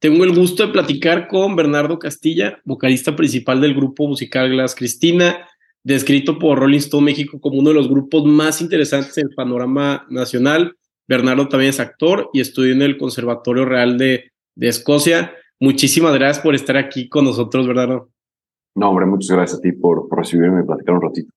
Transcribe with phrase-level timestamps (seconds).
[0.00, 5.46] tengo el gusto de platicar con Bernardo Castilla, vocalista principal del grupo musical Glass Cristina,
[5.84, 10.06] descrito por Rolling Stone México como uno de los grupos más interesantes en el panorama
[10.08, 10.74] nacional.
[11.06, 15.34] Bernardo también es actor y estudió en el Conservatorio Real de, de Escocia.
[15.60, 18.10] Muchísimas gracias por estar aquí con nosotros, Bernardo.
[18.74, 21.30] No, hombre, muchas gracias a ti por, por recibirme y platicar un ratito.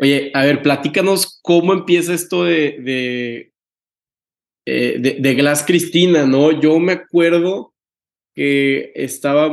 [0.00, 3.52] Oye, a ver, platícanos cómo empieza esto de, de,
[4.66, 6.50] eh, de, Glass Cristina, ¿no?
[6.60, 7.71] Yo me acuerdo
[8.34, 9.50] que estaba,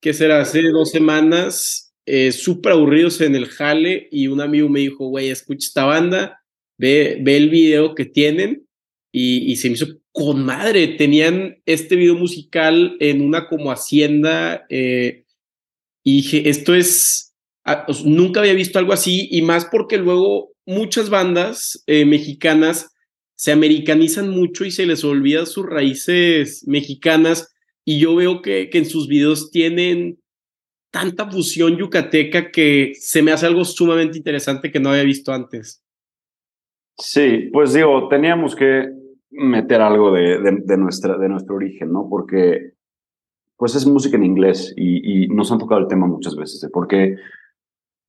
[0.00, 0.40] ¿qué será?
[0.40, 5.30] Hace dos semanas, eh, súper aburridos en el jale y un amigo me dijo, güey,
[5.30, 6.40] escucha esta banda,
[6.78, 8.66] ve, ve el video que tienen
[9.12, 10.88] y, y, se me hizo con madre.
[10.88, 15.24] Tenían este video musical en una como hacienda eh,
[16.04, 17.26] y dije, esto es
[17.68, 22.94] Ah, nunca había visto algo así y más porque luego muchas bandas eh, mexicanas
[23.34, 27.55] se americanizan mucho y se les olvida sus raíces mexicanas
[27.86, 30.18] y yo veo que, que en sus videos tienen
[30.90, 35.82] tanta fusión yucateca que se me hace algo sumamente interesante que no había visto antes.
[36.98, 38.88] Sí, pues digo, teníamos que
[39.30, 42.08] meter algo de, de, nuestra, de nuestro origen, ¿no?
[42.08, 42.72] Porque
[43.56, 46.68] pues es música en inglés y, y, nos han tocado el tema muchas veces de
[46.68, 47.16] por qué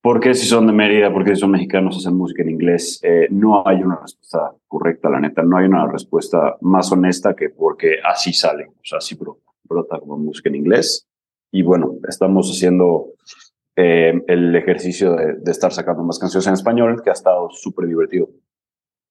[0.00, 3.00] ¿Por qué si son de Mérida, por qué si son mexicanos hacen música en inglés?
[3.02, 5.42] Eh, no hay una respuesta correcta, la neta.
[5.42, 10.18] No hay una respuesta más honesta que porque así sale, o sea, así brota, como
[10.18, 11.06] música en inglés.
[11.52, 13.12] Y bueno, estamos haciendo
[13.76, 17.86] eh, el ejercicio de, de, estar sacando más canciones en español, que ha estado súper
[17.86, 18.28] divertido.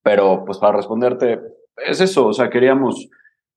[0.04, 1.40] Pero pues para responderte,
[1.78, 3.10] es eso, o sea, queríamos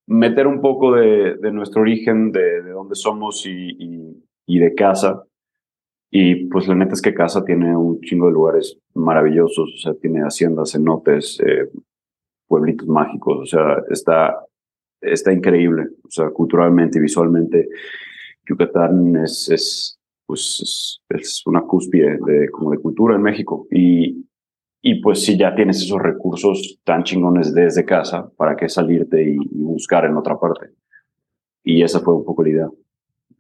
[0.07, 4.75] meter un poco de, de nuestro origen, de, de dónde somos y, y, y de
[4.75, 5.25] casa
[6.11, 9.95] y pues la neta es que Casa tiene un chingo de lugares maravillosos, o sea,
[9.95, 11.71] tiene haciendas, cenotes, eh,
[12.49, 14.45] pueblitos mágicos, o sea, está,
[15.01, 17.69] está increíble, o sea, culturalmente y visualmente,
[18.47, 23.67] Yucatán es, es pues, es, una cúspide de, como de cultura en México.
[23.71, 24.25] Y,
[24.83, 29.35] y pues si ya tienes esos recursos tan chingones desde casa, ¿para qué salirte y,
[29.35, 30.71] y buscar en otra parte?
[31.65, 32.71] Y esa fue un poco la idea.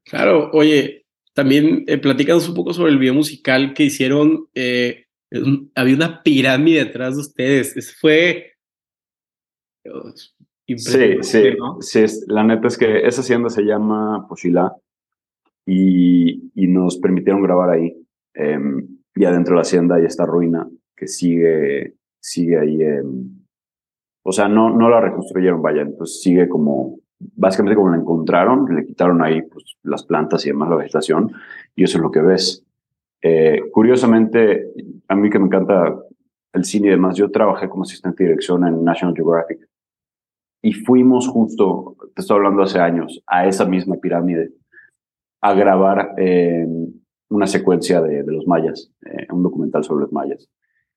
[0.04, 1.00] Claro, oye,
[1.32, 4.48] también eh, platícanos un poco sobre el video musical que hicieron.
[4.54, 5.06] Eh,
[5.74, 7.76] había una pirámide detrás de ustedes.
[7.76, 8.54] Eso fue.
[10.78, 11.42] Sí, sí,
[11.80, 12.24] sí.
[12.28, 14.74] La neta es que esa hacienda se llama Pochilá
[15.66, 17.96] y, y nos permitieron grabar ahí.
[18.34, 22.80] Em, y adentro de la hacienda hay esta ruina que sigue, sigue ahí.
[24.22, 28.84] o sea, no, no la reconstruyeron, vaya, entonces sigue como básicamente como la encontraron, le
[28.86, 31.32] quitaron ahí pues, las plantas y demás, la vegetación,
[31.76, 32.64] y eso es lo que ves.
[33.22, 34.72] Eh, curiosamente,
[35.08, 35.94] a mí que me encanta
[36.52, 39.69] el cine y demás, yo trabajé como asistente de dirección en National Geographic
[40.62, 44.52] y fuimos justo, te estoy hablando hace años, a esa misma pirámide
[45.40, 46.66] a grabar eh,
[47.30, 50.48] una secuencia de, de los mayas, eh, un documental sobre los mayas.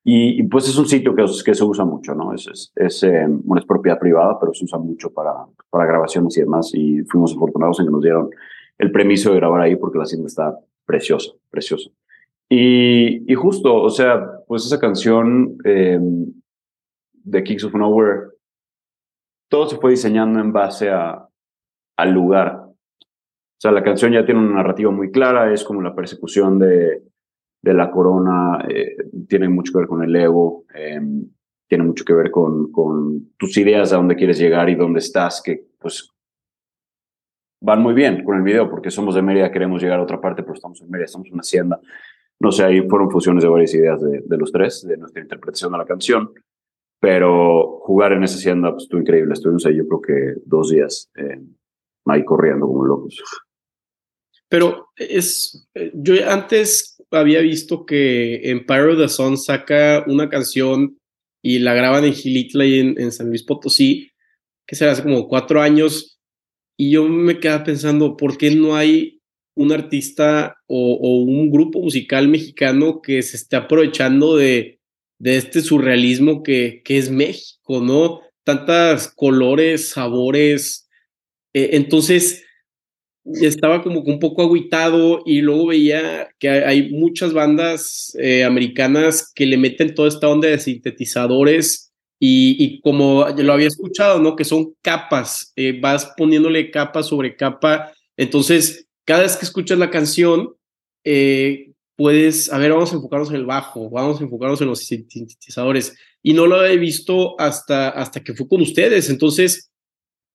[0.05, 2.33] Y, pues es un sitio que, que se usa mucho, ¿no?
[2.33, 3.25] Es, es, es, eh,
[3.55, 5.33] es, propiedad privada, pero se usa mucho para,
[5.69, 6.71] para grabaciones y demás.
[6.73, 8.29] Y fuimos afortunados en que nos dieron
[8.77, 11.89] el permiso de grabar ahí porque la hacienda está preciosa, preciosa.
[12.49, 15.99] Y, y justo, o sea, pues esa canción eh,
[17.23, 18.32] de Kings of Nowhere,
[19.49, 21.27] todo se fue diseñando en base a,
[21.97, 22.63] al lugar.
[22.65, 27.03] O sea, la canción ya tiene una narrativa muy clara, es como la persecución de,
[27.63, 31.25] de la corona eh, tiene mucho que ver con el ego, em,
[31.67, 35.41] tiene mucho que ver con, con tus ideas a dónde quieres llegar y dónde estás,
[35.41, 36.11] que pues
[37.61, 40.43] van muy bien con el video, porque somos de Mérida, queremos llegar a otra parte,
[40.43, 41.79] pero estamos en Mérida, estamos en una hacienda.
[42.39, 45.71] No sé, ahí fueron fusiones de varias ideas de, de los tres, de nuestra interpretación
[45.71, 46.33] de la canción,
[47.03, 49.33] pero jugar en esa hacienda pues, estuvo increíble.
[49.33, 51.37] Estuvimos ahí yo creo que dos días eh,
[52.05, 53.21] ahí corriendo como locos.
[54.47, 60.97] Pero es, eh, yo antes había visto que Empire of the Sun saca una canción
[61.43, 64.09] y la graban en Gilitla y en, San Luis Potosí,
[64.65, 66.21] que será hace como cuatro años,
[66.79, 69.19] y yo me quedaba pensando, ¿por qué no hay
[69.57, 74.79] un artista o, un grupo musical mexicano que se esté aprovechando de,
[75.23, 78.19] de este surrealismo que, que es México, ¿no?
[78.43, 80.89] Tantas colores, sabores.
[81.53, 82.43] Eh, entonces,
[83.23, 89.45] estaba como un poco aguitado y luego veía que hay muchas bandas eh, americanas que
[89.45, 94.35] le meten toda esta onda de sintetizadores y, como lo había escuchado, ¿no?
[94.35, 97.93] Que son capas, eh, vas poniéndole capa sobre capa.
[98.17, 100.53] Entonces, cada vez que escuchas la canción,
[101.05, 104.79] eh, puedes, a ver, vamos a enfocarnos en el bajo, vamos a enfocarnos en los
[104.79, 105.95] sintetizadores.
[106.21, 109.09] Y no lo he visto hasta, hasta que fue con ustedes.
[109.09, 109.71] Entonces,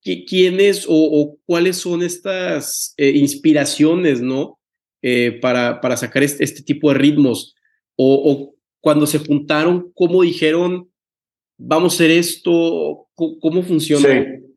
[0.02, 4.58] quiénes o, cuáles son estas eh, inspiraciones, ¿no?
[5.02, 7.54] Eh, para, para sacar este, este, tipo de ritmos.
[7.96, 10.90] O, cuando se juntaron, ¿cómo dijeron,
[11.58, 13.08] vamos a hacer esto?
[13.14, 14.08] ¿Cómo, funciona?
[14.08, 14.47] Sí.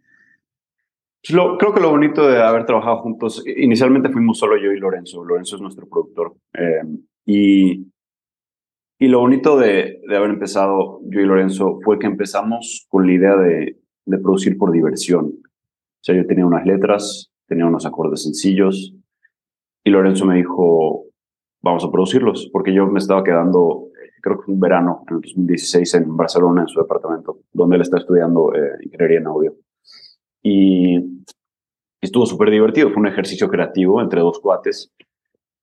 [1.27, 5.23] Pues creo que lo bonito de haber trabajado juntos, inicialmente fuimos solo yo y Lorenzo.
[5.23, 6.33] Lorenzo es nuestro productor.
[6.53, 6.81] Eh,
[7.25, 7.87] y,
[8.97, 13.13] y lo bonito de, de, haber empezado yo y Lorenzo fue que empezamos con la
[13.13, 15.25] idea de, de producir por diversión.
[15.25, 18.95] O sea, yo tenía unas letras, tenía unos acordes sencillos
[19.83, 21.05] y Lorenzo me dijo,
[21.61, 23.87] vamos a producirlos, porque yo me estaba quedando,
[24.21, 27.97] creo que un verano, en el 2016, en Barcelona, en su departamento, donde él está
[27.97, 29.55] estudiando eh, ingeniería en audio.
[30.43, 31.23] Y
[32.01, 34.91] estuvo súper divertido, fue un ejercicio creativo entre dos cuates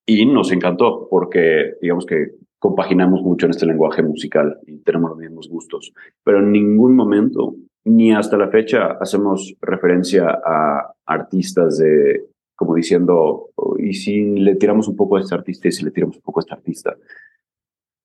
[0.07, 5.19] y nos encantó porque digamos que compaginamos mucho en este lenguaje musical y tenemos los
[5.19, 5.93] mismos gustos,
[6.25, 7.55] pero en ningún momento
[7.85, 14.89] ni hasta la fecha hacemos referencia a artistas de, como diciendo, y si le tiramos
[14.89, 16.97] un poco a este artista y si le tiramos un poco a este artista.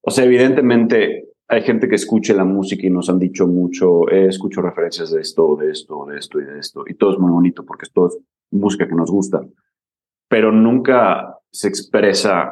[0.02, 4.28] O sea, evidentemente hay gente que escuche la música y nos han dicho mucho, eh,
[4.28, 6.84] escucho referencias de esto, de esto, de esto y de esto.
[6.88, 8.10] Y todo es muy bonito porque es todo
[8.52, 9.42] música que nos gusta.
[10.28, 12.52] Pero nunca se expresa,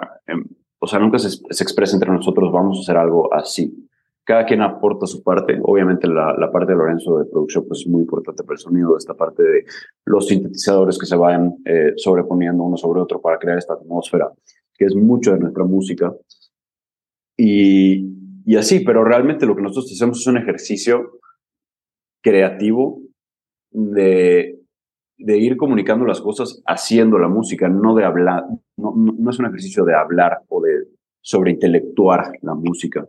[0.80, 3.88] o sea, nunca se, se expresa entre nosotros, vamos a hacer algo así
[4.24, 5.59] cada quien aporta su parte.
[5.63, 8.95] Obviamente la, la, parte de Lorenzo de producción pues, es muy importante para el sonido,
[8.95, 9.65] esta parte de
[10.06, 14.31] los sintetizadores que se vayan eh, sobreponiendo uno sobre otro para crear esta atmósfera,
[14.74, 16.13] que es mucho de nuestra música.
[17.36, 21.20] Y, y así, pero realmente lo que nosotros hacemos es un ejercicio
[22.22, 23.02] creativo
[23.72, 24.60] de,
[25.18, 28.44] de ir comunicando las cosas haciendo la música, no de hablar,
[28.78, 30.88] no, no, es un ejercicio de hablar o de
[31.22, 33.08] sobreintelectuar la música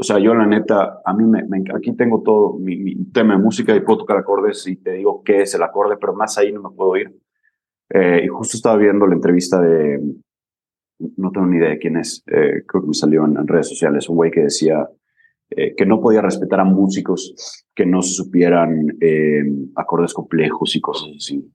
[0.00, 1.42] o sea, yo la neta, a mí me,
[1.74, 5.42] aquí tengo todo mi, tema de música y puedo tocar acordes y te digo qué
[5.42, 7.12] es el acorde, pero más ahí no me puedo ir.
[7.90, 10.00] Eh, y justo estaba viendo la entrevista de,
[11.16, 14.08] no tengo ni idea de quién es, eh, creo que me salió en, redes sociales,
[14.08, 14.88] un güey que decía
[15.50, 18.88] eh, que no podía respetar a músicos que no supieran
[19.76, 21.50] acordes complejos y cosas así.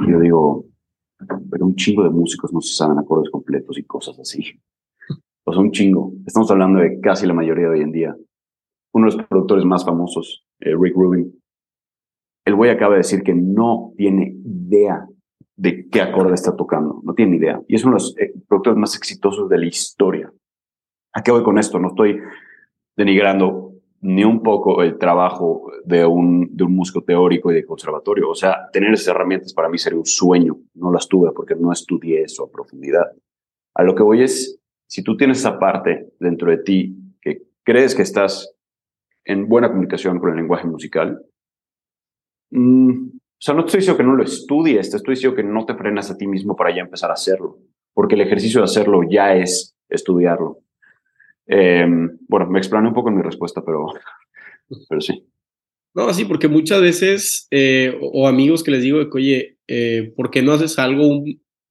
[0.00, 0.66] Y yo digo,
[1.50, 4.42] pero un chingo de músicos no se saben acordes completos y cosas así.
[5.44, 6.12] O sea, un chingo.
[6.26, 8.16] Estamos hablando de casi la mayoría de hoy en día.
[8.92, 11.32] Uno de los productores más famosos, eh, Rick Rubin,
[12.46, 15.06] el güey acaba de decir que no tiene idea
[15.56, 17.00] de qué acorde está tocando.
[17.04, 17.60] No tiene idea.
[17.68, 20.32] Y es uno de los eh, productores más exitosos de la historia.
[21.12, 21.78] ¿A qué voy con esto?
[21.78, 22.20] No estoy
[22.96, 28.28] denigrando ni un poco el trabajo de un, de un músico teórico y de conservatorio.
[28.28, 30.58] O sea, tener esas herramientas para mí sería un sueño.
[30.74, 33.12] No las tuve porque no estudié eso a profundidad.
[33.74, 37.94] A lo que voy es, si tú tienes esa parte dentro de ti que crees
[37.94, 38.54] que estás
[39.24, 41.24] en buena comunicación con el lenguaje musical,
[42.50, 45.42] mm, o sea, no te estoy diciendo que no lo estudies, te estoy diciendo que
[45.42, 47.58] no te frenas a ti mismo para ya empezar a hacerlo,
[47.92, 50.60] porque el ejercicio de hacerlo ya es estudiarlo.
[51.46, 53.86] Em, bueno, me explané un poco en mi respuesta, pero,
[54.88, 55.26] pero sí.
[55.94, 60.30] No, sí, porque muchas veces, eh, o, amigos que les digo que, oye, eh, ¿por
[60.30, 61.22] qué no haces algo,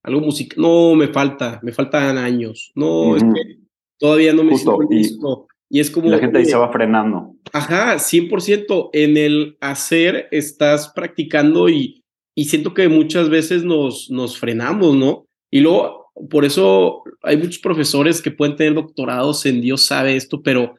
[0.04, 3.60] algo musical, no, me falta, me faltan años, no, es que
[3.98, 5.48] todavía no me siento listo.
[5.69, 6.10] Y, es como...
[6.10, 7.36] La gente ahí se va frenando.
[7.51, 8.89] Ajá, 100%.
[8.94, 12.04] En el hacer estás practicando y,
[12.36, 15.25] y siento que muchas veces nos, nos frenamos, ¿no?
[15.51, 20.41] Y luego, por eso hay muchos profesores que pueden tener doctorados en Dios sabe esto,
[20.41, 20.75] pero,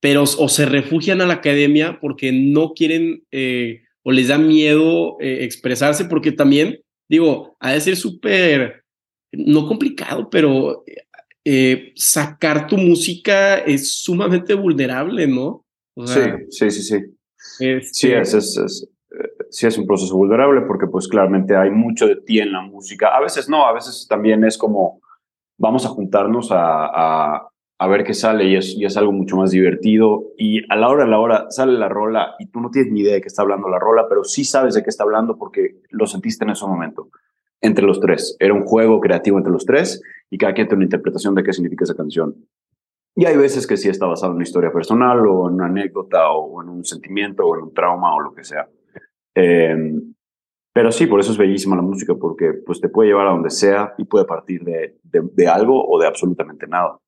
[0.00, 5.16] pero o se refugian a la academia porque no quieren eh, o les da miedo
[5.20, 8.84] eh, expresarse, porque también digo, ha de ser súper,
[9.32, 10.84] no complicado, pero
[11.48, 15.64] eh, sacar tu música es sumamente vulnerable, ¿no?
[16.04, 16.98] sí, sí, sí, sí.
[17.92, 22.16] Sí, es, es, eh, sí es un proceso vulnerable porque pues claramente hay mucho de
[22.16, 23.16] ti en la música.
[23.16, 25.00] A veces no, a veces también es como
[25.56, 27.48] vamos a juntarnos a,
[27.78, 30.24] a, ver qué sale y es, y es algo mucho más divertido.
[30.36, 33.02] Y a la hora, a la hora sale la rola y tú no tienes ni
[33.02, 35.76] idea de qué está hablando la rola, pero sí sabes de qué está hablando porque
[35.90, 37.08] lo sentiste en ese momento
[37.60, 38.36] entre los tres.
[38.38, 41.52] Era un juego creativo entre los tres y cada quien tiene una interpretación de qué
[41.52, 42.34] significa esa canción.
[43.14, 46.30] Y hay veces que sí está basado en una historia personal o en una anécdota
[46.30, 48.68] o en un sentimiento o en un trauma o lo que sea.
[49.34, 50.14] Em,
[50.74, 53.48] pero sí, por eso es bellísima la música, porque pues te puede llevar a donde
[53.48, 56.98] sea y puede partir de, de, algo o de absolutamente nada.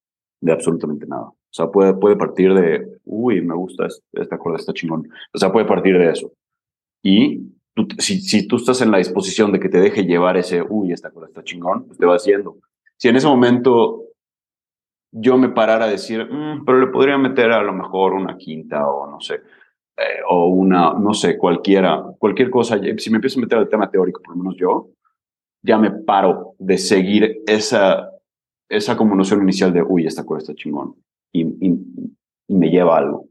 [0.41, 1.25] De absolutamente nada.
[1.25, 5.07] O sea, puede, puede partir de, uy, me gusta este, este acorde, está chingón.
[5.35, 6.33] O sea, puede partir de eso.
[7.03, 7.58] Y
[7.99, 11.11] si, si, tú estás en la disposición de que te deje llevar ese, uy, esta
[11.11, 12.57] cosa está chingón, pues te va haciendo.
[12.97, 14.05] Si en ese momento
[15.11, 18.87] yo me parara a decir, mm, pero le podría meter a lo mejor una quinta
[18.87, 19.41] o no sé,
[19.97, 23.91] eh, o una, no sé, cualquiera, cualquier cosa, si me empiezo a meter al tema
[23.91, 24.91] teórico, por lo menos yo,
[25.63, 28.11] ya me paro de seguir esa,
[28.69, 30.95] esa como noción inicial de, uy, esta cosa está chingón,
[31.33, 31.45] y,
[32.51, 33.29] me lleva algo.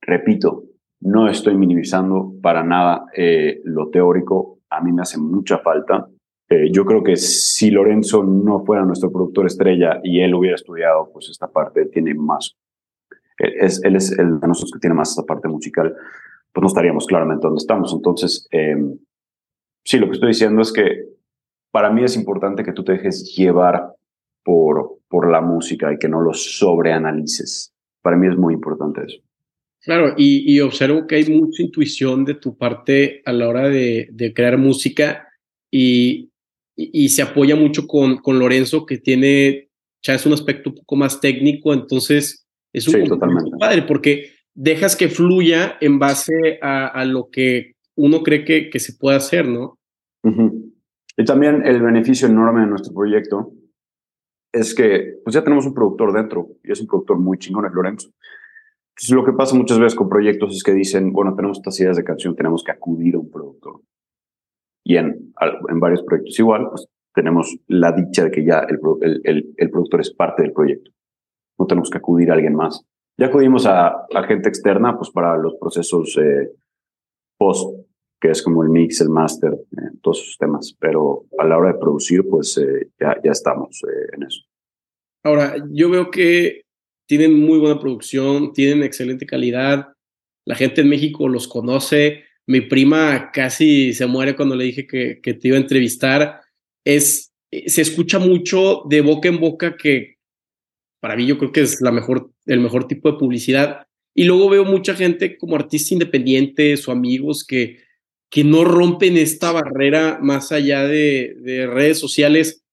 [0.00, 0.64] Repito,
[1.00, 6.08] no estoy minimizando para nada eh, lo teórico, a mí me hace mucha falta.
[6.48, 11.10] Eh, yo creo que si Lorenzo no fuera nuestro productor estrella y él hubiera estudiado,
[11.12, 12.56] pues esta parte tiene más
[13.38, 15.94] es, él es el de nosotros que tiene más esa parte musical,
[16.52, 17.92] pues no estaríamos claramente donde estamos.
[17.92, 18.98] Entonces, em,
[19.84, 21.04] sí, lo que estoy diciendo es que
[21.70, 23.94] para mí es importante que tú te dejes llevar
[24.42, 27.72] por, por la música y que no lo sobreanalices.
[28.02, 29.20] Para mí es muy importante eso.
[29.86, 34.34] Claro, y, observo que hay mucha intuición de tu parte a la hora de, de
[34.34, 35.28] crear música
[35.70, 36.32] y,
[36.74, 39.68] y, se apoya mucho con, con Lorenzo, que tiene,
[40.02, 43.52] ya es un aspecto un poco más técnico, entonces es un sí, totalmente.
[43.60, 48.94] padre porque dejas que fluya en base a, lo que uno cree que, que, se
[48.94, 49.78] puede hacer, ¿no?
[51.16, 53.52] Y también el beneficio enorme de nuestro proyecto
[54.52, 57.72] es que pues ya tenemos un productor dentro y es un productor muy chingón, es
[57.72, 58.10] Lorenzo.
[58.98, 61.96] Entonces, lo que pasa muchas veces con proyectos es que dicen, bueno, tenemos estas ideas
[61.96, 63.82] de canción, tenemos que acudir a un productor.
[64.84, 65.34] Y en,
[65.68, 68.78] en varios proyectos igual, pues tenemos la dicha de que ya el,
[69.24, 70.90] el, el productor es parte del proyecto
[71.58, 72.84] no tenemos que acudir a alguien más.
[73.18, 76.50] Ya acudimos a, la gente externa pues para los procesos eh,
[77.38, 77.86] post,
[78.20, 81.72] que es como el mix, el master, eh, todos esos temas, pero a la hora
[81.72, 84.42] de producir pues eh, ya, ya estamos en eso.
[85.24, 86.65] Ahora, yo veo que
[87.06, 89.88] tienen muy buena producción, tienen excelente calidad,
[90.44, 95.20] la gente en México los conoce, mi prima casi se muere cuando le dije que,
[95.20, 96.40] que te iba a entrevistar,
[96.84, 97.32] es,
[97.66, 100.16] se escucha mucho de boca en boca que
[101.00, 103.86] para mí yo creo que es la mejor, el mejor tipo de publicidad.
[104.14, 107.78] Y luego veo mucha gente como artista independiente, o amigos que,
[108.30, 112.64] que no rompen esta barrera más allá de, de redes sociales.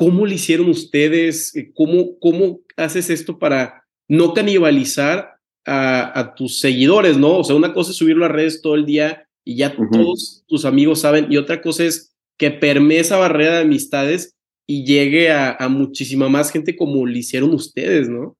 [0.00, 1.52] ¿Cómo lo hicieron ustedes?
[1.74, 5.34] ¿Cómo, ¿Cómo haces esto para no canibalizar
[5.66, 7.36] a, a, tus seguidores, no?
[7.36, 10.64] O sea, una cosa es subirlo a redes todo el día y ya todos tus
[10.64, 14.34] amigos saben, y otra cosa es que permee esa barrera de amistades
[14.66, 18.38] y llegue a, muchísima más gente como lo hicieron ustedes, ¿no?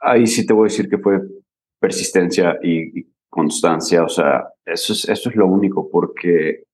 [0.00, 1.20] Ahí sí te voy a decir que fue
[1.80, 6.64] persistencia y, constancia, o sea, eso es, eso es lo único, porque,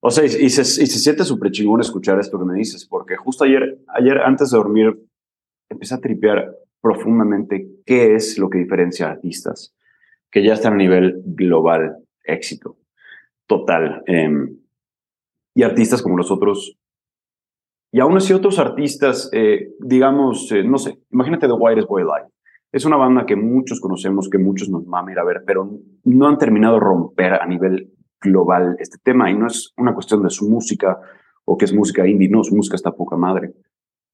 [0.00, 0.50] o sea, y, se, y
[0.86, 4.56] se, siente súper chingón escuchar esto que me dices, porque justo ayer, ayer antes de
[4.56, 4.98] dormir,
[5.68, 9.74] empecé a tripear profundamente qué es lo que diferencia a artistas
[10.30, 12.78] que ya están a nivel global, éxito
[13.46, 14.02] total.
[14.06, 14.58] Em,
[15.54, 16.78] y artistas como nosotros
[17.92, 22.30] y aún así otros artistas, eh, digamos, eh, no sé, imagínate The Whitest Boy Alive.
[22.72, 25.68] Es una banda que muchos conocemos, que muchos nos mama ir a ver, pero
[26.04, 29.30] no han terminado romper a nivel global este tema.
[29.30, 30.98] Y no es una cuestión de su música
[31.44, 33.52] o que es música indie, no, su música está poca madre.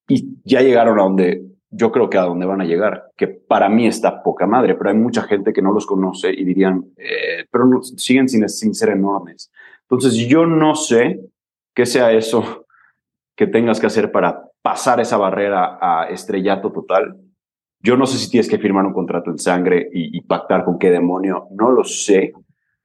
[0.08, 3.68] Y ya llegaron a donde yo creo que a donde van a llegar, que para
[3.68, 7.44] mí está poca madre, pero hay mucha gente que no los conoce y dirían, eh,
[7.50, 9.50] pero siguen sin, sin ser enormes.
[9.82, 11.20] Entonces yo no sé
[11.74, 12.66] qué sea eso
[13.36, 17.16] que tengas que hacer para pasar esa barrera a estrellato total.
[17.80, 20.90] Yo no sé si tienes que firmar un contrato en sangre y, pactar con qué
[20.90, 22.32] demonio, no lo sé.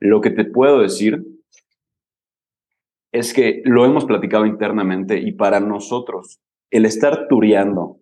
[0.02, 1.24] Lo que te puedo decir
[3.12, 6.42] es que lo hemos platicado internamente y para nosotros
[6.72, 8.00] el estar tureando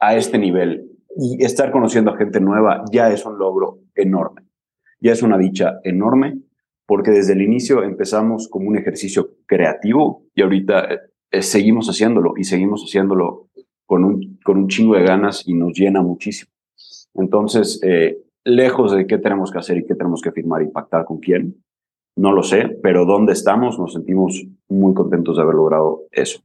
[0.00, 4.42] a este nivel y estar conociendo a gente nueva ya es un logro enorme.
[5.00, 6.40] Ya es una dicha enorme
[6.84, 10.88] porque desde el inicio empezamos como un ejercicio creativo y ahorita
[11.30, 13.50] eh, seguimos haciéndolo y seguimos haciéndolo
[13.86, 16.50] con un, con un chingo de ganas y nos llena muchísimo.
[17.14, 21.04] Entonces, eh, lejos de qué tenemos que hacer y qué tenemos que firmar y pactar
[21.04, 21.62] con quién,
[22.16, 26.40] no lo sé, pero dónde estamos nos sentimos muy contentos de haber logrado eso.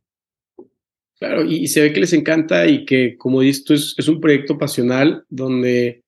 [1.20, 4.58] Claro, y, se ve que les encanta y que, como dices es, es un proyecto
[4.58, 6.02] pasional donde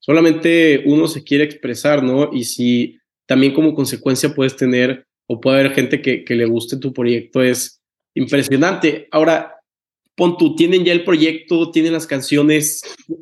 [0.00, 2.30] solamente uno se quiere expresar, ¿no?
[2.32, 6.78] Y si también como consecuencia puedes tener o puede haber gente que, que le guste
[6.78, 7.80] tu proyecto, es
[8.16, 9.08] Impresionante.
[9.10, 9.60] Ahora,
[10.16, 12.80] pon tú, tienen ya el proyecto, tienen las canciones,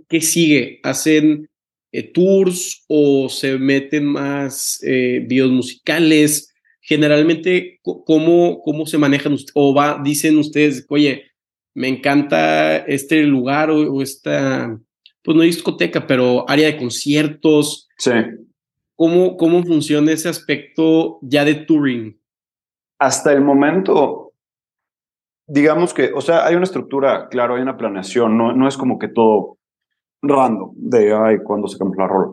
[0.09, 0.79] ¿qué sigue?
[0.85, 1.49] ¿Hacen
[1.95, 6.53] eh, tours o se meten más eh, videos musicales?
[6.81, 9.37] Generalmente, ¿cómo, cómo se manejan?
[9.55, 11.23] O va, dicen ustedes, oye,
[11.73, 14.77] me encanta este lugar o, esta,
[15.23, 17.89] pues no discoteca, pero área de conciertos.
[17.97, 18.11] Sí.
[18.97, 22.21] ¿Cómo, ¿Cómo funciona ese aspecto ya de touring?
[22.99, 24.33] Hasta el momento,
[25.47, 28.99] digamos que, o sea, hay una estructura, claro, hay una planeación, no, no es como
[28.99, 29.59] que todo
[30.29, 32.33] random de, ay, cuando sacamos la rola.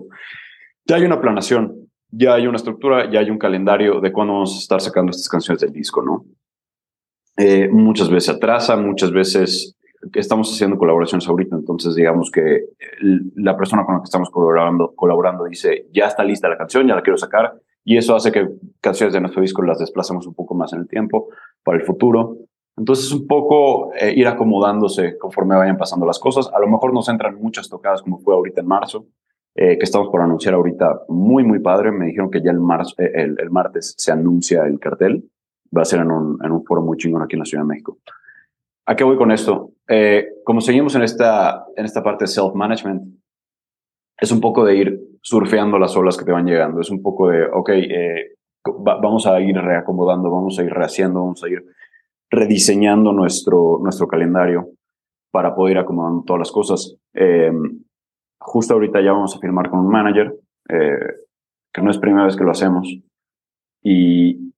[0.86, 4.56] ya hay una planación, ya hay una estructura, ya hay un calendario de cuándo vamos
[4.56, 6.26] a estar sacando estas canciones del disco, ¿no?
[7.38, 9.76] Eh, muchas veces atrasa, muchas veces
[10.14, 12.66] estamos haciendo colaboraciones ahorita, entonces digamos que
[13.36, 16.96] la persona con la que estamos colaborando, colaborando dice, ya está lista la canción, ya
[16.96, 18.48] la quiero sacar, y eso hace que
[18.80, 21.30] canciones de nuestro disco las desplacemos un poco más en el tiempo
[21.64, 22.38] para el futuro.
[22.82, 26.50] Entonces, un poco eh, ir acomodándose conforme vayan pasando las cosas.
[26.52, 29.06] A lo mejor nos entran muchas tocadas, como fue ahorita en marzo,
[29.54, 31.04] eh, que estamos por anunciar ahorita.
[31.10, 31.92] Muy, muy padre.
[31.92, 35.30] Me dijeron que ya el, marzo, eh, el, martes se anuncia el cartel.
[35.78, 37.68] Va a ser en un, en un foro muy chingón aquí en la Ciudad de
[37.68, 38.00] México.
[38.88, 39.70] ¿A qué voy con esto?
[40.46, 43.04] como seguimos en esta, en esta parte de self-management,
[44.18, 46.80] es un poco de ir surfeando las olas que te van llegando.
[46.80, 47.70] Es un poco de, ok,
[48.80, 51.62] vamos a ir reacomodando, vamos a ir rehaciendo, vamos a ir
[52.32, 54.70] rediseñando nuestro, nuestro calendario
[55.32, 56.96] para poder ir acomodando todas las cosas.
[57.14, 57.84] Em,
[58.40, 60.34] justo ahorita ya vamos a firmar con un manager,
[60.70, 61.28] eh,
[61.74, 62.88] que no es primera vez que lo hacemos.
[63.84, 64.54] Y,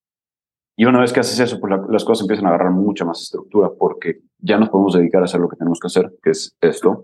[0.77, 3.69] y una vez que haces eso, pues las cosas empiezan a agarrar mucha más estructura
[3.77, 7.03] porque ya nos podemos dedicar a hacer lo que tenemos que hacer, que es esto,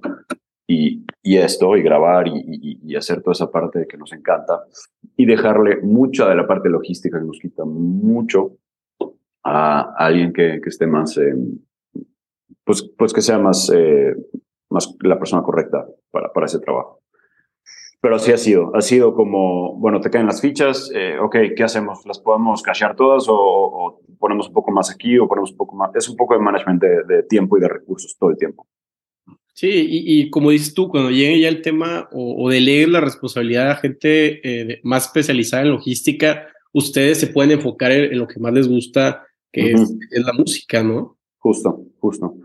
[0.67, 4.63] y, y esto, y grabar y, y, hacer toda esa parte que nos encanta,
[5.15, 8.57] y dejarle mucha de la parte logística que nos quita mucho
[9.43, 11.33] a alguien que, que esté más, eh,
[12.63, 14.15] pues, pues que sea más, eh,
[14.69, 17.01] más la persona correcta para, para ese trabajo.
[18.01, 21.63] Pero así ha sido, ha sido como, bueno, te caen las fichas, eh, ok, ¿qué
[21.63, 22.05] hacemos?
[22.05, 25.91] ¿Las podemos cashear todas o, ponemos un poco más aquí o ponemos un poco más?
[25.95, 28.67] Es un poco de management de, tiempo y de recursos todo el tiempo.
[29.53, 33.71] Sí, y, y, como dices tú, cuando llegue ya el tema o, o la responsabilidad
[33.71, 38.67] a gente más especializada en logística, ustedes se pueden enfocar en, lo que más les
[38.67, 41.17] gusta que es, la música, ¿no?
[41.37, 42.35] Justo, justo.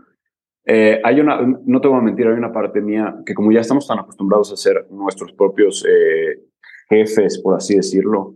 [0.65, 3.61] Eh, hay una, no te voy a mentir, hay una parte mía que como ya
[3.61, 6.39] estamos tan acostumbrados a ser nuestros propios eh,
[6.89, 8.35] jefes, por así decirlo,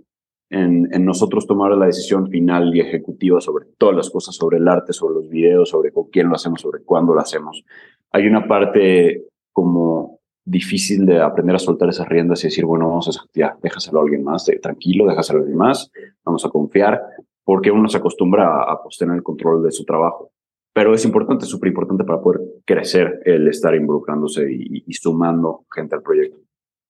[0.51, 4.67] en, en, nosotros tomar la decisión final y ejecutiva sobre todas las cosas, sobre el
[4.67, 7.63] arte, sobre los videos, sobre con quién lo hacemos, sobre cuándo lo hacemos.
[8.11, 13.07] Hay una parte como difícil de aprender a soltar esas riendas y decir, bueno, vamos
[13.07, 15.91] a, ya, déjaselo a alguien más, eh, tranquilo, déjaselo a alguien más,
[16.23, 17.01] vamos a confiar
[17.49, 20.31] porque uno se acostumbra a, pues, tener el control de su trabajo.
[20.71, 26.03] Pero es importante, súper importante para poder crecer el estar involucrándose y, sumando gente al
[26.03, 26.37] proyecto.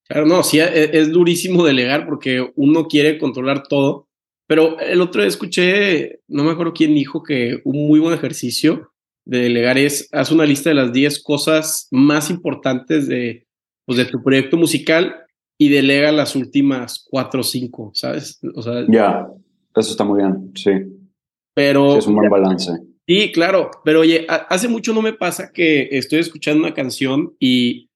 [0.05, 4.09] Claro, no, sí, e, es, durísimo delegar porque uno quiere controlar todo.
[4.47, 8.91] Pero el otro día escuché, no me acuerdo quién dijo que un muy buen ejercicio
[9.23, 13.47] de delegar es, haz una lista de las 10 cosas más importantes de,
[13.85, 15.15] pues, de tu proyecto musical
[15.57, 18.41] y delega las últimas 4 o 5, ¿sabes?
[18.55, 19.25] O sea, ya.
[19.79, 20.71] Eso está muy bien, sí.
[21.53, 21.97] Pero.
[21.97, 22.71] es un buen balance.
[23.07, 27.89] Sí, claro, pero oye, hace mucho no me pasa que estoy escuchando una canción y,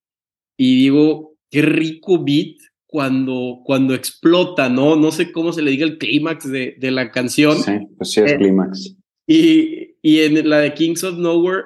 [0.58, 4.96] y digo, qué rico beat cuando, cuando explota, ¿no?
[4.96, 7.58] No sé cómo se le diga el clímax de, de, la canción.
[7.58, 8.96] Sí, pues sí es eh, clímax.
[9.28, 11.65] Y, y en la de Kings of Nowhere,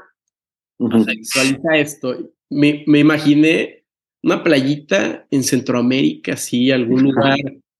[0.77, 2.17] visualiza esto.
[2.49, 3.85] Me, me, imaginé
[4.23, 7.37] una playita en Centroamérica, sí, algún lugar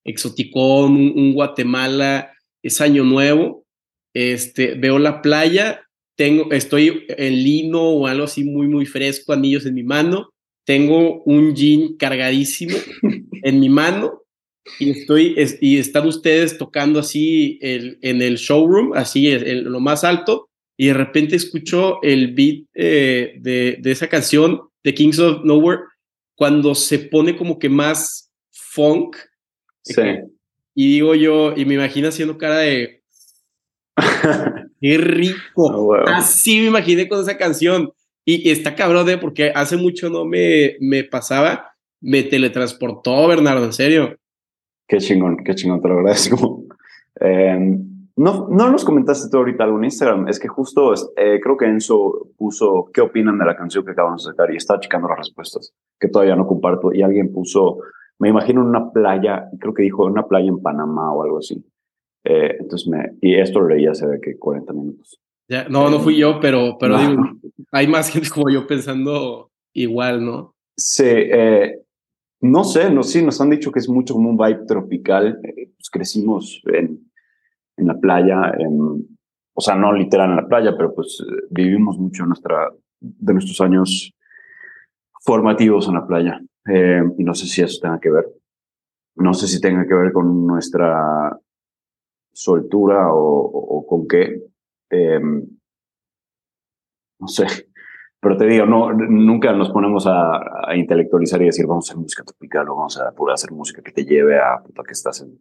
[0.08, 3.66] exoticón, un, Guatemala, es año nuevo,
[4.14, 5.82] este, veo la playa,
[6.16, 10.30] tengo, estoy en lino o algo así muy, muy fresco, anillos en mi mano,
[10.66, 12.76] tengo un jean cargadísimo
[13.44, 14.24] en mi mano
[14.80, 20.04] y estoy, y están ustedes tocando así el, en el showroom, así en lo más
[20.04, 25.44] alto, y de repente escucho el beat eh, de, de esa canción de Kings of
[25.44, 25.82] Nowhere
[26.36, 29.18] cuando se pone como que más funk,
[29.88, 30.02] Sí.
[30.76, 33.02] Y digo yo, y me imagino haciendo cara de.
[34.80, 35.96] ¡Qué rico!
[36.06, 37.92] Así me imaginé con esa canción.
[38.24, 41.72] Y, está cabrón, de porque hace mucho no me, me pasaba.
[42.00, 44.18] Me teletransportó, Bernardo, en serio.
[44.88, 46.64] Qué chingón, qué chingón, te lo agradezco.
[47.20, 50.28] Em, no, no nos comentaste tú ahorita algo en Instagram.
[50.28, 54.24] Es que justo eh, creo que Enzo puso qué opinan de la canción que acabamos
[54.24, 56.94] de sacar y está checando las respuestas, que todavía no comparto.
[56.94, 57.80] Y alguien puso
[58.20, 61.64] me imagino en una playa, creo que dijo una playa en Panamá o algo así.
[62.24, 65.20] Eh, entonces me, y esto lo leí hace que 40 minutos.
[65.50, 67.24] Ya, no, no fui yo, pero, pero digo,
[67.72, 70.56] hay más gente como yo pensando igual, ¿no?
[70.76, 71.80] Sí, eh,
[72.42, 75.40] no sé, no, sí, nos han dicho que es mucho como un vibe tropical.
[75.44, 77.00] Eh, pues crecimos en,
[77.78, 79.08] en la playa, en,
[79.54, 84.14] o sea, no literal en la playa, pero pues vivimos mucho nuestra, de nuestros años
[85.22, 86.42] formativos en la playa.
[86.68, 88.26] Eh, y no sé si eso tenga que ver.
[89.16, 91.38] No sé si tenga que ver con nuestra
[92.34, 94.44] soltura o, con qué.
[94.90, 95.20] Eh,
[97.20, 97.46] no sé.
[98.20, 102.24] pero te digo, no, nunca nos ponemos a, intelectualizar y decir, vamos a hacer música
[102.24, 105.40] tropical o vamos a poder hacer música que te lleve a que estás en,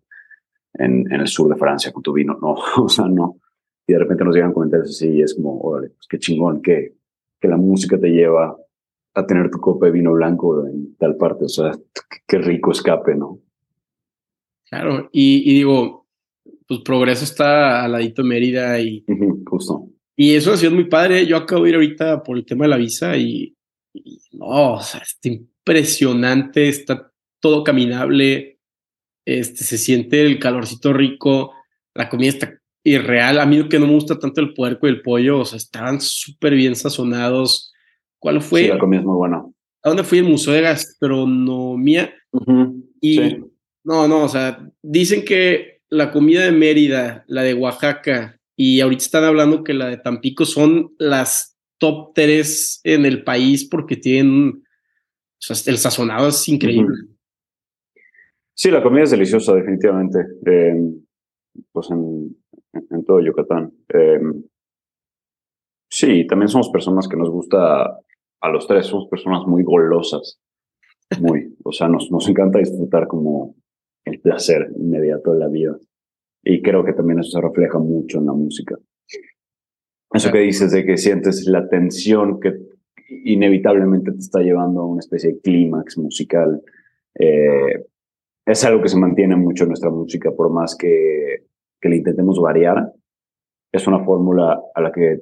[0.79, 2.39] en, el sur de Francia con tu vino.
[2.41, 3.39] No, o sea, no.
[3.87, 6.97] Y de repente nos llegan comentarios así y es como, órale, pues qué chingón que,
[7.41, 8.57] que la música te lleva
[9.17, 11.47] a tener tu copa de vino blanco en tal parte.
[11.47, 11.73] O sea,
[12.29, 13.41] qué rico escape, ¿no?
[14.69, 16.07] Claro, y, digo,
[16.67, 19.05] pues Progreso está al ladito de Mérida y...
[19.47, 19.89] justo.
[20.17, 21.27] Y eso ha sido muy padre.
[21.27, 23.57] Yo acabo de ir ahorita por el tema de la visa y,
[24.33, 28.59] no, o sea, está impresionante, está todo caminable,
[29.25, 31.53] este, se siente el calorcito rico,
[31.95, 33.39] la comida está irreal.
[33.39, 35.57] A mí lo que no me gusta tanto el puerco y el pollo, o sea,
[35.57, 37.73] estaban súper bien sazonados.
[38.27, 38.62] ¿Cuál fue?
[38.62, 39.37] Sí, la comida es muy buena.
[39.37, 40.19] ¿A dónde fui?
[40.19, 42.12] El Museo de Gastronomía.
[43.01, 43.37] y
[43.85, 49.05] no, no, o sea, dicen que la comida de Mérida, la de Oaxaca y ahorita
[49.05, 54.65] están hablando que la de Tampico son las top tres en el país porque tienen,
[54.65, 56.97] o sea, el sazonado es increíble.
[58.55, 60.19] Sí, la comida es deliciosa, definitivamente.
[60.47, 61.01] Em,
[61.71, 62.37] pues en,
[62.91, 63.73] en, todo Yucatán.
[63.91, 64.43] Em,
[65.89, 68.01] sí, también somos personas que nos gusta,
[68.40, 70.40] a los tres, somos personas muy golosas.
[71.20, 73.55] Muy, o sea, nos, nos encanta disfrutar como
[74.05, 75.77] el placer inmediato de la vida.
[76.42, 78.77] Y creo que también eso se refleja mucho en la música.
[80.12, 82.55] Eso que dices de que sientes la tensión que
[83.25, 86.62] inevitablemente te está llevando a una especie de clímax musical.
[87.18, 87.85] Eh,
[88.46, 91.46] es algo que se mantiene mucho en nuestra música, por más que,
[91.81, 92.92] que le intentemos variar.
[93.72, 95.20] Es una fórmula a la que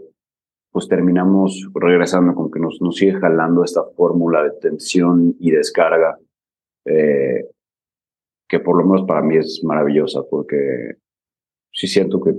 [0.75, 6.19] pues terminamos regresando con que nos, nos sigue jalando esta fórmula de tensión y descarga,
[6.85, 7.49] eh,
[8.49, 10.97] que por lo menos para mí es maravillosa, porque
[11.71, 12.35] sí siento que,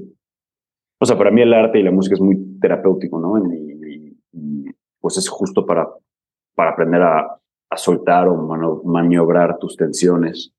[0.99, 3.37] o sea, para mí el arte y la música es muy terapéutico, ¿no?
[3.37, 3.73] Y,
[4.99, 5.87] pues es justo para,
[6.55, 10.51] para aprender a, a soltar o maniobrar tus tensiones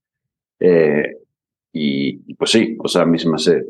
[0.61, 1.19] eh,
[1.75, 3.67] y, pues sí, o sea, a mí se me hace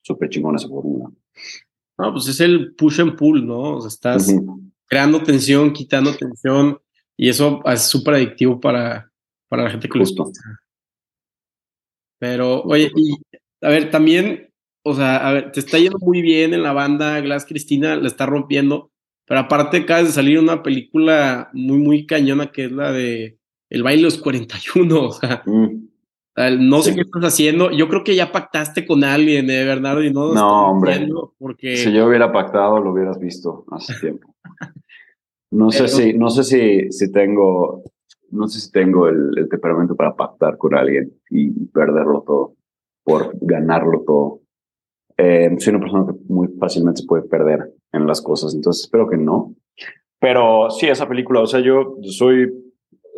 [0.00, 1.10] súper chingón esa fórmula.
[2.00, 3.76] No, pues es el push and pull, ¿no?
[3.76, 4.32] O sea, estás
[4.86, 6.78] creando tensión, quitando tensión,
[7.16, 9.12] y eso es súper adictivo para,
[9.48, 10.40] para la gente que lo escucha.
[12.18, 13.16] Pero, oye, y
[13.60, 14.50] a ver, también,
[14.82, 18.08] o sea, a ver, te está yendo muy bien en la banda, Glass Cristina la
[18.08, 18.90] está rompiendo,
[19.26, 23.82] pero aparte acaba de salir una película muy, muy cañona que es la de el
[23.82, 25.89] baile de los 41, o sea, mm.
[26.58, 27.70] No sé qué estás haciendo.
[27.70, 30.02] Yo creo que ya pactaste con alguien, ¿eh, Bernardo?
[30.02, 31.08] Y no, no hombre.
[31.38, 31.76] Porque...
[31.76, 34.34] Si yo hubiera pactado, lo hubieras visto hace tiempo.
[35.52, 37.82] No sé si, no sé si, si tengo,
[38.30, 42.54] no sé si tengo el, temperamento para pactar con alguien y perderlo todo,
[43.02, 44.40] por ganarlo todo.
[45.16, 49.08] Eh, soy una persona que muy fácilmente se puede perder en las cosas, entonces espero
[49.08, 49.56] que no.
[50.20, 52.48] Pero sí, esa película, o sea, yo soy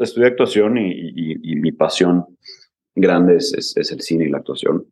[0.00, 2.26] estudié actuación y, mi pasión
[2.94, 4.86] grande es, el cine y la actuación.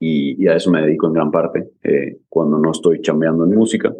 [0.00, 3.92] Y, a eso me dedico en gran parte eh, cuando no estoy chambeando en música.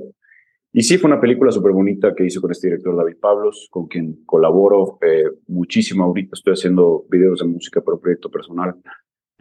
[0.72, 3.88] Y sí, fue una película súper bonita que hice con este director David Pablos, con
[3.88, 6.30] quien colaboro eh, muchísimo ahorita.
[6.34, 8.76] Estoy haciendo videos de música para un proyecto personal.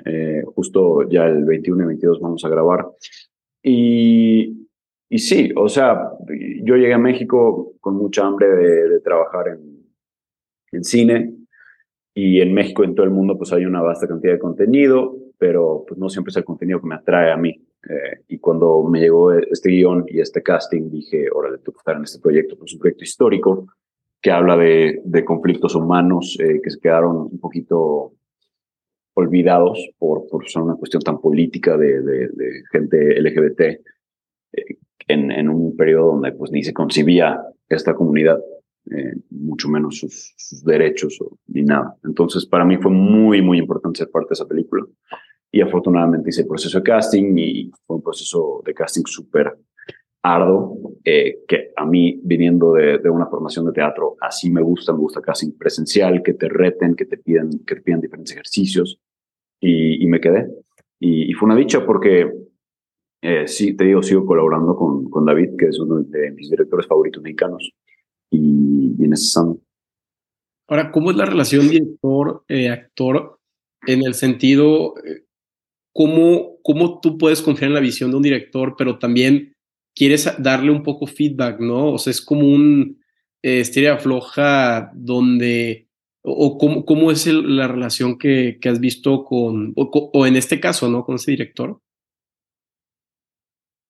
[0.06, 2.88] Eh, justo ya el 21 y 22 vamos a grabar.
[3.62, 4.68] Y,
[5.10, 6.12] y sí, o sea,
[6.64, 9.86] yo llegué a México con mucha hambre de trabajar en,
[10.72, 11.47] en cine
[12.20, 15.86] y en México en todo el mundo pues hay una vasta cantidad de contenido, pero
[15.88, 17.50] pues no siempre es el contenido que me atrae a mí.
[17.88, 22.06] Eh, y cuando me llegó este guion y este casting, dije, órale, tengo estar en
[22.06, 23.68] este proyecto, pues un proyecto histórico
[24.20, 28.14] que habla de, de conflictos humanos eh, que se quedaron un poquito
[29.14, 33.82] olvidados por, por ser una cuestión tan política de, de, de gente LGBT eh,
[35.08, 38.40] en, en, un periodo donde pues ni se concibía esta comunidad
[38.92, 41.96] eh, mucho menos sus, derechos o, ni nada.
[42.04, 44.86] Entonces, para mí fue muy, muy importante ser parte de esa película.
[45.52, 49.58] Y afortunadamente hice el proceso de casting y fue un proceso de casting súper
[50.22, 54.92] arduo, eh, que a mí, viniendo de, de, una formación de teatro, así me gusta,
[54.92, 59.00] me gusta casting presencial, que te reten, que te pidan, que te pidan diferentes ejercicios.
[59.60, 60.50] Y, y me quedé.
[61.00, 62.32] Y, fue una dicha porque
[63.22, 66.88] eh, sí, te digo, sigo colaborando con, con David, que es uno de mis directores
[66.88, 67.74] favoritos mexicanos
[68.30, 69.10] y, y
[70.70, 73.40] Ahora, ¿cómo es la relación director-actor
[73.86, 75.24] en el sentido, eh,
[75.94, 79.56] ¿cómo, cómo tú puedes confiar en la visión de un director, pero también
[79.96, 81.94] quieres darle un poco feedback, ¿no?
[81.94, 83.02] O sea, es como un
[83.42, 83.64] eh,
[84.00, 85.88] floja donde,
[86.22, 90.90] o, cómo, cómo, es la relación que, que, has visto con, o, en este caso,
[90.90, 91.06] ¿no?
[91.06, 91.80] Con ese director.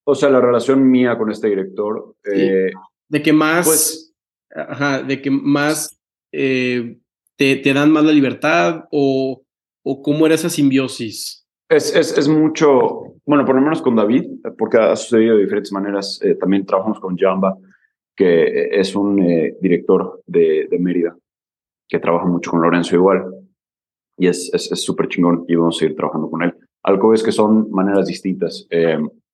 [0.05, 2.71] O sea, la relación mía con este director, eh,
[3.09, 4.06] De que más, pues,
[5.07, 5.99] de que más
[6.31, 6.97] eh,
[7.37, 9.43] te, te, dan más la libertad o,
[9.83, 11.45] o cómo era esa simbiosis.
[11.69, 14.25] Es, es, es, mucho, bueno, por lo menos con David,
[14.57, 16.19] porque ha sucedido de diferentes maneras.
[16.23, 17.57] Eh, también trabajamos con Jamba,
[18.15, 21.15] que es un eh, director de, de, Mérida,
[21.87, 23.25] que trabaja mucho con Lorenzo igual.
[24.17, 26.55] Y es súper chingón y vamos a seguir trabajando con él.
[26.83, 28.67] Algo es que son maneras distintas.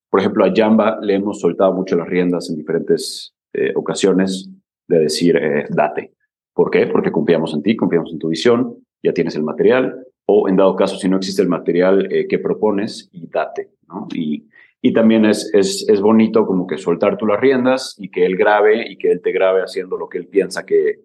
[0.10, 3.34] Por ejemplo, a Jamba le hemos soltado mucho las riendas en diferentes
[3.76, 4.50] ocasiones
[4.88, 6.14] de decir, date.
[6.54, 6.88] ¿Por qué?
[6.88, 10.76] Porque confiamos en ti, confiamos en tu visión, ya tienes el material, o en dado
[10.76, 13.72] caso, si no existe el material eh, que propones, y date.
[14.14, 14.48] Y,
[14.82, 18.38] y también es, es, es, bonito como que soltar tú las riendas y que él
[18.38, 21.02] grabe y que él te grabe haciendo lo que él piensa que,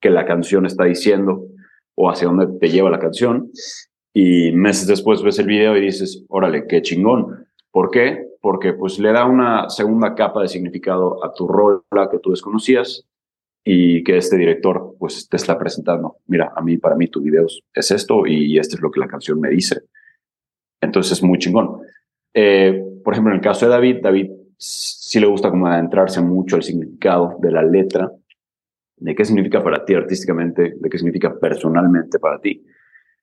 [0.00, 1.46] que la canción está diciendo
[1.94, 3.50] o hacia dónde te lleva la canción.
[4.12, 7.46] Y meses después ves el video y dices, órale, qué chingón.
[7.70, 8.26] ¿Por qué?
[8.40, 13.06] Porque pues le da una segunda capa de significado a tu rola que tú desconocías
[13.64, 17.46] y que este director pues te está presentando, mira, a mí, para mí tu video
[17.72, 19.82] es esto y esto es lo que la canción me dice.
[20.80, 21.80] Entonces es muy chingón.
[22.34, 26.56] Eh, por ejemplo, en el caso de David, David sí le gusta como adentrarse mucho
[26.56, 28.12] al significado de la letra,
[28.96, 32.64] de qué significa para ti artísticamente, de qué significa personalmente para ti.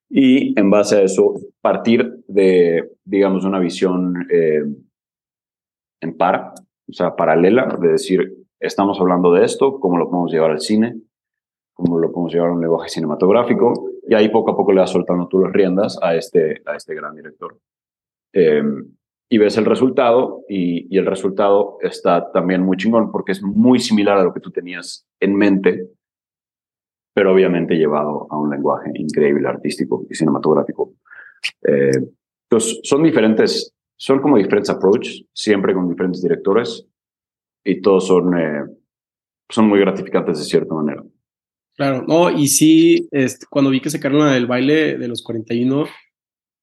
[0.09, 4.63] Y en base a eso, partir de, digamos, una visión eh,
[6.01, 6.53] en par,
[6.87, 11.01] o sea, paralela, de decir, estamos hablando de esto, cómo lo podemos llevar al cine,
[11.73, 14.91] cómo lo podemos llevar a un lenguaje cinematográfico, y ahí poco a poco le vas
[14.91, 17.57] soltando tú las riendas a este, a este gran director.
[18.33, 18.85] Em,
[19.29, 23.79] y ves el resultado, y, y, el resultado está también muy chingón, porque es muy
[23.79, 25.89] similar a lo que tú tenías en mente,
[27.13, 30.93] pero obviamente llevado a un lenguaje increíble, artístico y cinematográfico.
[31.63, 31.91] Eh,
[32.49, 36.87] entonces, son diferentes, son como diferentes approaches, siempre con diferentes directores,
[37.63, 38.63] y todos son, eh,
[39.49, 41.03] son muy gratificantes de cierta manera.
[41.75, 45.87] Claro, no, y sí, este, cuando vi que sacaron el baile de los 41,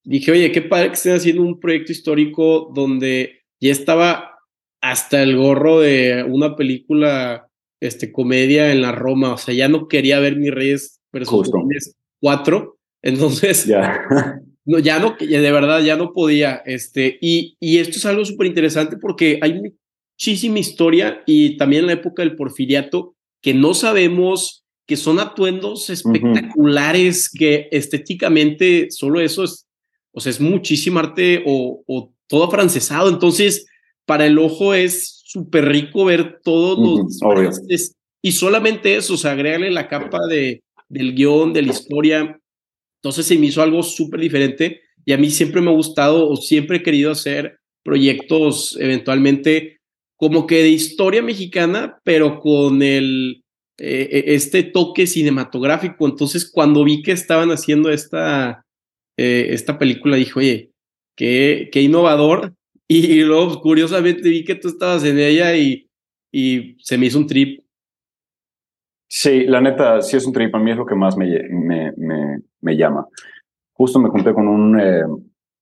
[0.04, 4.38] dije, oye, qué padre que estén haciendo un proyecto histórico donde ya estaba
[4.80, 7.48] hasta el gorro de una película,
[7.80, 11.50] este, comedia en la Roma, o sea, ya no quería ver mis Reyes versus
[12.20, 14.04] cuatro, entonces, ya.
[14.64, 18.46] no, ya no, de verdad, ya no podía, este, y, y esto es algo súper
[18.46, 19.61] interesante porque hay
[20.18, 27.31] muchísima historia y también la época del porfiriato que no sabemos que son atuendos espectaculares
[27.31, 29.68] que estéticamente solo eso es,
[30.12, 33.09] o sea, es muchísimo arte o, o todo afrancesado.
[33.09, 33.66] Entonces,
[34.07, 37.62] para el ojo es súper rico ver todos los...
[38.20, 42.40] y solamente eso, o sea, agregarle la capa de, del guion, de la historia.
[43.00, 46.35] Entonces se me hizo algo súper diferente y a mí siempre me ha gustado o
[46.35, 49.78] siempre he querido hacer proyectos eventualmente
[50.18, 53.44] como que de historia mexicana, pero con el,
[53.78, 56.07] eh, e, este toque cinematográfico.
[56.07, 58.66] Entonces, cuando vi que estaban haciendo esta,
[59.16, 60.70] eh, esta película, dije, oye,
[61.16, 62.52] qué, qué innovador.
[62.90, 65.90] Y, luego, curiosamente, vi que tú estabas en ella y,
[66.33, 67.62] y se me hizo un trip.
[69.07, 70.54] Sí, la neta, sí es un trip.
[70.54, 71.92] A mí es lo que más me, me,
[72.62, 73.07] me, llama.
[73.74, 75.02] Justo me junté con un eh,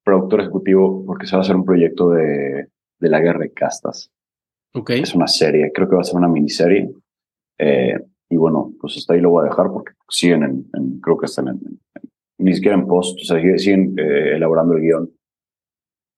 [0.04, 2.68] productor ejecutivo porque se va a hacer un proyecto de,
[3.00, 4.12] de la guerra de castas.
[4.88, 6.90] Es una serie, creo que va a ser una miniserie.
[7.58, 11.26] Eh, y bueno, pues hasta ahí lo voy a dejar porque siguen en, creo que
[11.26, 11.60] están en,
[12.38, 15.10] ni siquiera en post, o sea, siguen eh, elaborando el guion.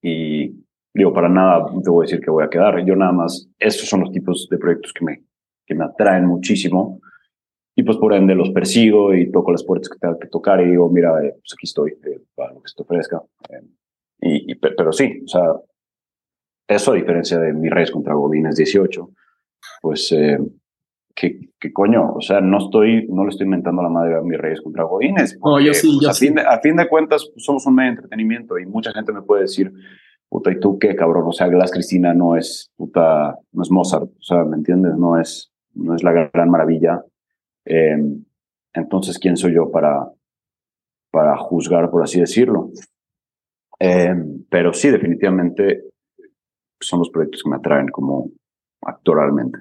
[0.03, 2.85] Y digo, para nada te voy a decir que voy a quedar.
[2.85, 5.23] Yo nada más, estos son los tipos de proyectos que me,
[5.67, 7.01] que me atraen muchísimo.
[7.77, 10.71] Y pues por ende los persigo y toco las puertas que tengo que tocar y
[10.71, 11.97] digo, mira, eh, pues aquí estoy
[12.35, 13.23] para lo que se te ofrezca.
[14.21, 15.55] y, pero sí, o sea,
[16.69, 19.11] eso, a diferencia de mi Reyes contra Godines 18,
[19.81, 20.39] pues, eh,
[21.15, 22.13] ¿qué, coño?
[22.13, 25.39] O sea, no estoy, no le estoy inventando la madre a mi Reyes contra Godines.
[25.43, 27.89] no, yo sí, pues, a, Fin de, a fin de cuentas, pues, somos un medio
[27.89, 29.73] de entretenimiento y mucha gente me puede decir,
[30.29, 31.25] puta, ¿y tú qué, cabrón?
[31.27, 34.95] O sea, Glass Cristina no es, puta, no es Mozart, o sea, ¿me entiendes?
[34.97, 37.03] No es, no es la gran maravilla.
[37.65, 38.25] Em,
[38.75, 40.07] entonces, ¿quién soy yo para,
[41.11, 42.71] para juzgar, por así decirlo?
[43.79, 45.85] Em, pero sí, definitivamente
[46.81, 48.31] son los proyectos que me atraen como
[48.83, 49.59] actoralmente.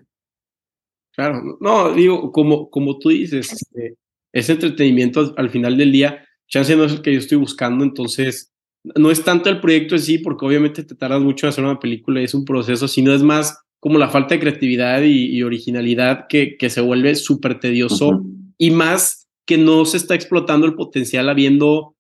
[1.13, 3.95] Claro, no, digo, como, como tú dices, este,
[4.32, 8.53] ese entretenimiento al, final del día, chance no es el que yo estoy buscando, entonces
[8.95, 11.80] no es tanto el proyecto en sí, porque obviamente te tardas mucho en hacer una
[11.80, 16.25] película y es un proceso, sino es más como la falta de creatividad y, originalidad
[16.30, 18.23] que, que se vuelve súper tedioso
[18.58, 21.95] y más que no se está explotando el potencial habiendo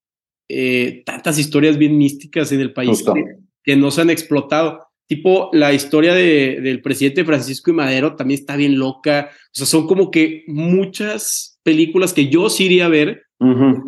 [0.49, 3.23] eh, tantas historias bien místicas en el país que,
[3.63, 4.86] que, no se han explotado.
[5.07, 9.29] Tipo la historia de, del presidente Francisco y Madero también está bien loca.
[9.31, 13.23] O sea, son como que muchas películas que yo sí iría a ver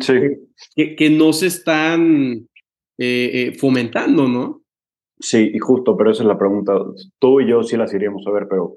[0.00, 0.14] sí.
[0.74, 2.48] que, que, no se están
[2.98, 4.62] eh, eh, fomentando, ¿no?
[5.18, 6.72] Sí, y justo, pero esa es la pregunta.
[7.18, 8.74] Tú y yo sí las iríamos a ver, pero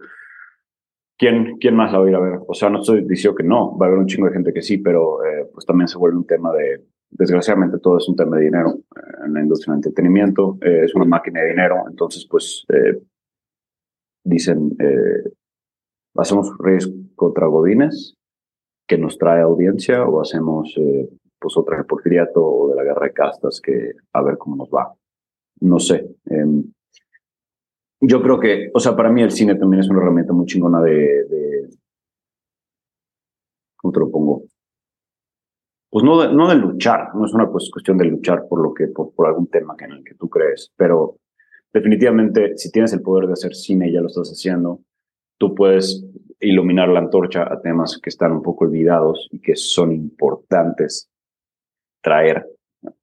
[1.18, 2.40] ¿quién, quién más la va a ir a ver?
[2.46, 4.62] O sea, no estoy diciendo que no, va a haber un chingo de gente que
[4.62, 6.84] sí, pero eh, pues también se vuelve un tema de,
[7.18, 8.80] desgraciadamente todo es un tema de dinero
[9.26, 12.66] en la industria del entretenimiento, es una máquina de dinero, entonces pues
[14.24, 14.76] dicen,
[16.16, 18.16] hacemos Reyes contra Godines,
[18.88, 20.76] que nos trae audiencia, o hacemos
[21.44, 24.94] pues otra porfiriato o de la guerra de castas, que a ver cómo nos va.
[25.60, 26.16] No sé.
[26.26, 26.64] Em,
[28.00, 30.82] yo creo que, o sea, para mí el cine también es una herramienta muy chingona
[30.82, 31.70] de, de
[33.76, 34.44] ¿cómo te lo pongo?
[35.94, 38.88] Pues no de, no de luchar, no es una cuestión de luchar por lo que,
[38.88, 41.20] por, algún tema que en el que tú crees, pero
[41.72, 44.80] definitivamente si tienes el poder de hacer cine y ya lo estás haciendo,
[45.38, 46.04] tú puedes
[46.40, 51.12] iluminar la antorcha a temas que están un poco olvidados y que son importantes
[52.02, 52.44] traer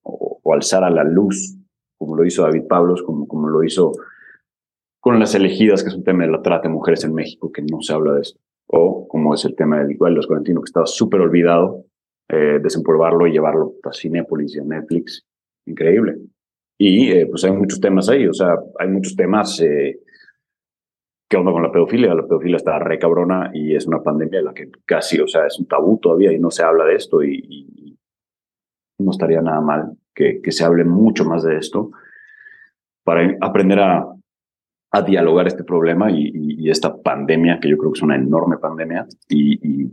[0.02, 1.56] o, alzar a la luz,
[1.96, 3.92] como lo hizo David Pablos, como, como lo hizo
[4.98, 7.62] con las elegidas, que es un tema de la trata de mujeres en México, que
[7.62, 10.70] no se habla de esto, o como es el tema del igual los Correntinos, que
[10.70, 11.84] estaba súper olvidado,
[12.32, 15.26] eh, desempolvarlo y llevarlo a Cinepolis y a Netflix,
[15.66, 16.16] increíble.
[16.78, 19.60] Y eh, pues hay muchos temas ahí, o sea, hay muchos temas.
[19.60, 20.00] Eh,
[21.28, 22.14] ¿Qué onda con la pedofilia?
[22.14, 25.46] La pedofilia está re cabrona y es una pandemia en la que casi, o sea,
[25.46, 27.96] es un tabú todavía y no se habla de esto y
[28.98, 31.90] no estaría nada mal que, se hable mucho más de esto
[33.04, 34.06] para aprender a,
[34.92, 38.58] a dialogar este problema y, y, esta pandemia, que yo creo que es una enorme
[38.58, 39.90] pandemia, y,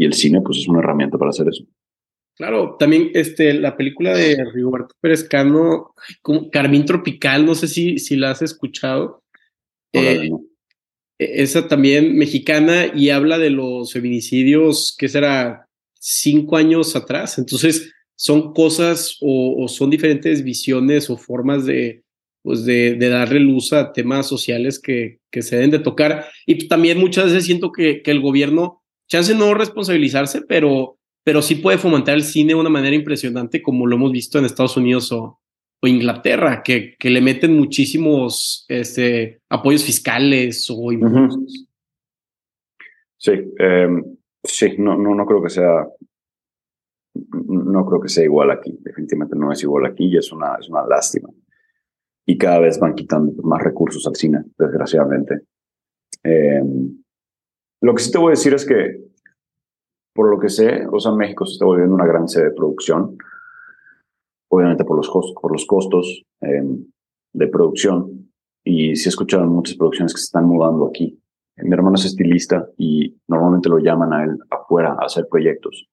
[0.00, 1.64] y, el cine pues es una herramienta para hacer eso.
[2.36, 5.94] Claro, también este, la película de Rigoberto Pérez Cano,
[6.50, 9.22] Carmín Tropical, no sé si, si la has escuchado.
[9.92, 10.30] Eh,
[11.18, 15.66] e, esa también mexicana y habla de los feminicidios, que será
[15.98, 17.38] cinco años atrás.
[17.38, 22.04] Entonces, son cosas o, son diferentes visiones o formas de,
[22.42, 26.26] pues de, darle luz a temas sociales que, que, se deben de tocar.
[26.46, 28.79] Y también muchas veces siento que, que el gobierno,
[29.10, 33.86] chance no responsabilizarse, pero, pero sí puede fomentar el cine de una manera impresionante, como
[33.86, 35.40] lo hemos visto en Estados Unidos o,
[35.82, 41.66] o Inglaterra, que, que le meten muchísimos este, apoyos fiscales o impuestos.
[43.18, 44.02] Sí, em,
[44.42, 45.86] sí, no, no, no creo que sea
[47.12, 48.78] no creo que sea igual aquí.
[48.80, 51.28] Definitivamente no es igual aquí y es una, es una lástima.
[52.24, 55.40] Y cada vez van quitando más recursos al cine, desgraciadamente.
[56.22, 56.99] Em,
[57.80, 59.00] lo que sí te voy a decir es que,
[60.14, 63.16] por lo que sé, o sea, México se está volviendo una gran sede de producción,
[64.48, 66.86] obviamente por los, por los costos em,
[67.32, 68.30] de producción.
[68.64, 71.18] Y sí he escuchado muchas producciones que se están mudando aquí.
[71.56, 75.90] Mi hermano es estilista y normalmente lo llaman a él afuera a hacer proyectos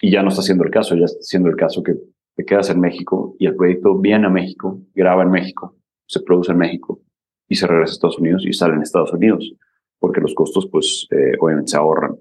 [0.00, 1.94] y ya no está siendo el caso, ya está siendo el caso que
[2.36, 6.52] te quedas en México y el proyecto viene a México, graba en México, se produce
[6.52, 7.00] en México
[7.48, 9.52] y se regresa a Estados Unidos y sale en Estados Unidos,
[10.00, 12.16] porque los costos, pues, eh, obviamente se ahorran.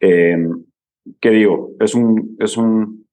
[0.00, 0.48] Eh,
[1.20, 1.70] ¿Qué digo?
[1.78, 3.06] Es un, es un,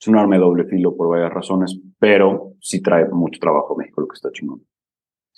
[0.00, 3.78] es un arma de doble filo por varias razones, pero sí trae mucho trabajo a
[3.78, 4.64] México, lo que está chingón.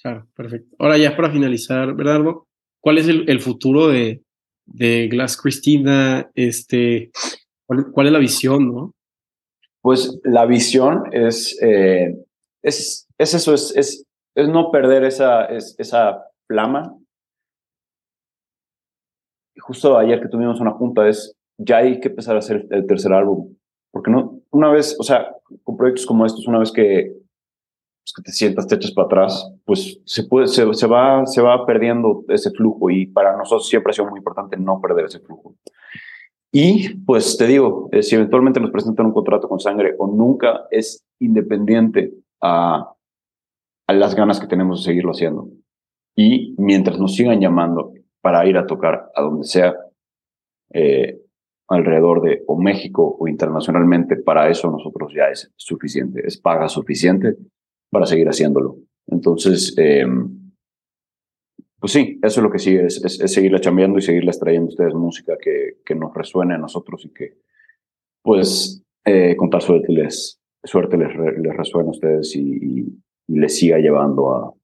[0.02, 0.76] Claro, perfecto.
[0.78, 2.46] Ahora ya para finalizar, Bernardo,
[2.80, 4.22] ¿cuál es el, el futuro de,
[4.66, 6.30] de Glass Christina?
[6.34, 7.10] Este,
[7.66, 8.94] ¿Cuál, es la visión, no?
[9.80, 12.14] Pues la visión es, eh,
[12.62, 16.96] es, es, eso, es, es, es no perder esa, es, esa flama.
[19.58, 23.12] Justo ayer que tuvimos una junta es, ya hay que empezar a hacer el tercer
[23.12, 23.54] álbum.
[23.90, 27.12] Porque no, una vez, o sea, con proyectos como estos, una vez que,
[28.04, 31.40] pues, que te sientas, te echas para atrás, pues se, puede, se, se, va, se
[31.40, 35.20] va perdiendo ese flujo y para nosotros siempre ha sido muy importante no perder ese
[35.20, 35.54] flujo.
[36.52, 40.66] Y pues te digo, eh, si eventualmente nos presentan un contrato con sangre o nunca
[40.70, 42.92] es independiente a,
[43.86, 45.48] a las ganas que tenemos de seguirlo haciendo.
[46.16, 47.92] Y mientras nos sigan llamando
[48.24, 49.74] para ir a tocar a donde sea,
[50.72, 51.20] eh,
[51.68, 57.36] alrededor de o México o internacionalmente, para eso nosotros ya es suficiente, es paga suficiente
[57.90, 58.78] para seguir haciéndolo.
[59.08, 60.06] Entonces, eh,
[61.78, 64.70] pues sí, eso es lo que sigue, es, es, seguirle chambeando y seguirles trayendo a
[64.70, 67.36] ustedes música que, que nos resuene a nosotros y que,
[68.22, 72.86] pues, eh, con tal suerte les, suerte les resuene a ustedes y,
[73.26, 74.54] les siga llevando a,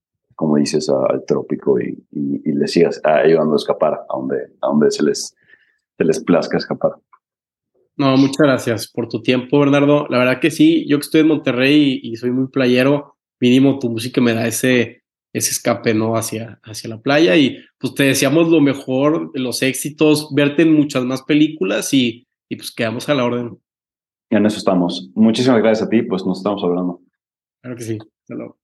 [0.40, 4.90] como dices, al trópico y, y, les siga ayudando a escapar a donde, a donde
[4.90, 5.36] se, les,
[5.98, 6.92] se les plazca escapar.
[7.98, 10.06] No, muchas gracias por tu tiempo, Bernardo.
[10.08, 13.90] La verdad que sí, yo que estoy en Monterrey y, soy muy playero, mínimo tu
[13.90, 15.02] música me da ese,
[15.34, 16.16] ese escape, ¿no?
[16.16, 21.04] Hacia, hacia la playa y pues te deseamos lo mejor, los éxitos, verte en muchas
[21.04, 23.58] más películas y, y pues quedamos a la orden.
[24.30, 25.10] Y en eso estamos.
[25.14, 27.02] Muchísimas gracias a ti, pues nos estamos hablando.
[27.60, 27.98] Claro que sí.
[28.22, 28.59] Hasta luego.